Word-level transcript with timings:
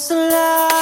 It's 0.00 0.10
alive. 0.10 0.79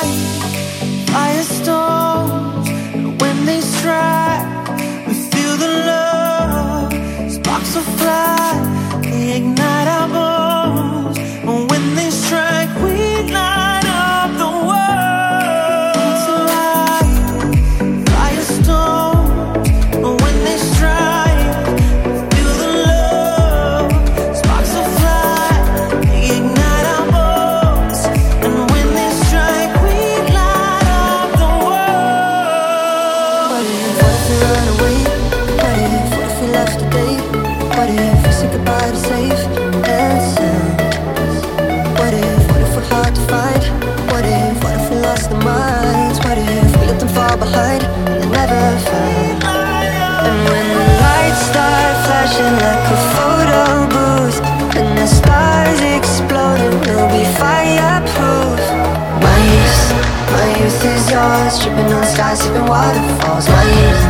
Waterfalls. 62.68 63.48
My 63.48 63.64
youth, 63.64 64.02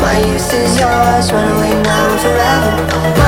my 0.00 0.18
youth 0.26 0.52
is 0.52 0.78
yours 0.78 1.32
Run 1.32 1.48
away 1.56 1.82
now 1.82 2.10
and 2.10 2.20
forever 2.20 3.21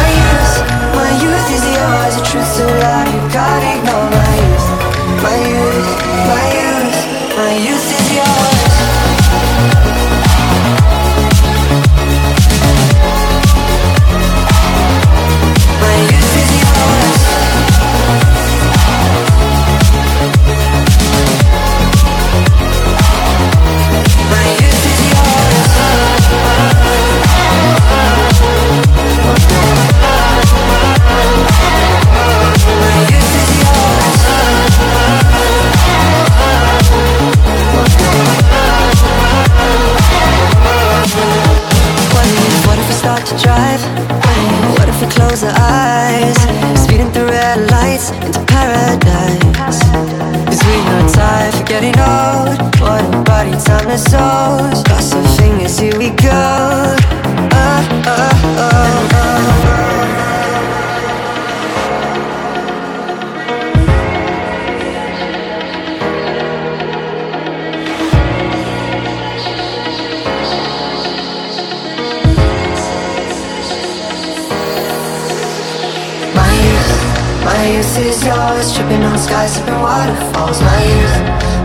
Tripping 78.72 79.04
on 79.04 79.18
skies, 79.18 79.52
sipping 79.56 79.74
waterfalls. 79.74 80.58
My 80.62 80.80
youth, 80.88 81.18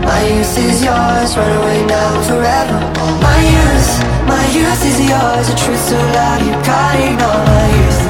my 0.04 0.20
youth 0.28 0.58
is 0.58 0.84
yours 0.84 1.34
Run 1.34 1.50
away 1.62 1.86
now 1.86 2.20
forever. 2.28 2.76
My 3.24 3.40
youth, 3.40 3.90
my 4.28 4.44
youth 4.52 4.84
is 4.84 5.00
yours 5.08 5.48
The 5.48 5.56
truth 5.56 5.80
so 5.80 5.96
loud 5.96 6.40
you 6.44 6.52
can't 6.60 7.00
ignore. 7.08 7.44
My 7.48 7.68
youth, 7.80 8.00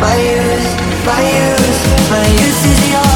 my 0.00 0.16
youth, 0.30 0.70
my 1.04 1.22
youth 1.36 2.10
My 2.10 2.26
youth 2.38 2.66
is 2.70 2.90
yours 2.92 3.15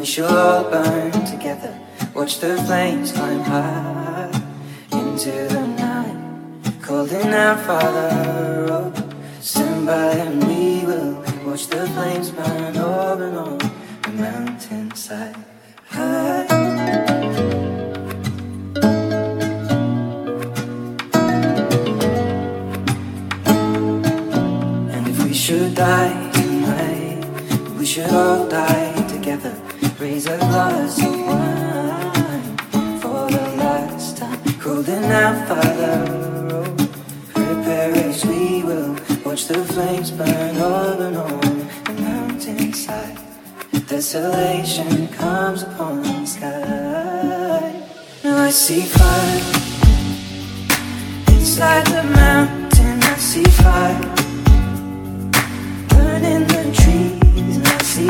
we 0.00 0.06
shall 0.06 0.34
all 0.34 0.70
burn 0.70 1.12
together. 1.26 1.78
Watch 2.14 2.38
the 2.38 2.56
flames 2.62 3.12
climb 3.12 3.40
high 3.40 4.30
into 4.92 5.30
the 5.30 5.66
night, 5.76 6.80
calling 6.80 7.34
out, 7.34 7.60
Father, 7.66 8.66
oh, 8.72 8.92
stand 9.42 9.84
by 9.84 10.12
and 10.12 10.42
we 10.44 10.86
will 10.86 11.22
watch 11.44 11.66
the 11.66 11.86
flames 11.88 12.30
burn 12.30 12.78
over 12.78 13.26
and 13.26 13.36
on 13.36 13.58
the 13.58 14.12
mountainside. 14.14 15.36
High. 15.90 16.46
And 24.94 25.08
if 25.08 25.24
we 25.24 25.34
should 25.34 25.74
die 25.74 26.30
tonight, 26.32 27.22
we 27.78 27.84
should 27.84 28.08
all 28.08 28.48
die 28.48 28.94
together. 29.06 29.69
Raise 30.00 30.24
a 30.28 30.38
glass 30.38 30.98
of 31.04 31.14
wine 31.26 32.56
for 33.00 33.30
the 33.30 33.54
last 33.58 34.16
time. 34.16 34.38
Holding 34.58 35.04
out, 35.04 35.46
Father, 35.46 36.06
oh, 36.52 36.74
prepare 37.34 37.92
as 38.08 38.24
we 38.24 38.62
will. 38.62 38.96
Watch 39.26 39.44
the 39.48 39.62
flames 39.62 40.10
burn 40.10 40.56
over 40.56 41.04
and 41.04 41.16
on 41.18 41.40
the 41.84 41.92
mountainside. 42.00 43.18
Desolation 43.88 45.08
comes 45.08 45.64
upon 45.64 46.02
the 46.02 46.24
sky. 46.24 47.86
Now 48.24 48.38
I 48.44 48.50
see 48.50 48.80
fire 48.80 49.42
inside 51.28 51.86
the 51.88 52.04
mountain. 52.04 53.02
I 53.02 53.16
see 53.18 53.44
fire. 53.44 54.00
Burning 55.90 56.46
the 56.48 56.72
trees. 56.72 57.56
And 57.56 57.68
I 57.68 57.78
see 57.82 58.08